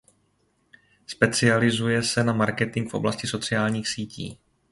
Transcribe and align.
Specializuje 1.07 2.03
se 2.03 2.23
na 2.23 2.33
marketing 2.33 2.89
v 2.89 2.93
oblasti 2.93 3.27
sociálních 3.27 3.87
sítí. 3.87 4.39